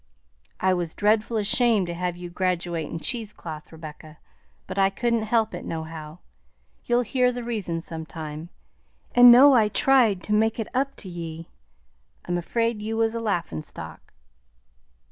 "I 0.59 0.73
was 0.73 0.95
dreadful 0.95 1.37
ashamed 1.37 1.85
to 1.85 1.93
have 1.93 2.17
you 2.17 2.31
graduate 2.31 2.87
in 2.89 2.97
cheesecloth, 2.99 3.71
Rebecca, 3.71 4.17
but 4.65 4.79
I 4.79 4.89
couldn't 4.89 5.21
help 5.29 5.53
it 5.53 5.63
no 5.63 5.83
how. 5.83 6.21
You'll 6.85 7.01
hear 7.03 7.31
the 7.31 7.43
reason 7.43 7.81
some 7.81 8.07
time, 8.07 8.49
and 9.13 9.31
know 9.31 9.53
I 9.53 9.67
tried 9.69 10.23
to 10.23 10.33
make 10.33 10.57
it 10.59 10.69
up 10.73 10.95
to 11.05 11.07
ye. 11.07 11.49
I'm 12.25 12.39
afraid 12.39 12.81
you 12.81 12.97
was 12.97 13.13
a 13.13 13.19
laughin' 13.19 13.61
stock!" 13.61 14.15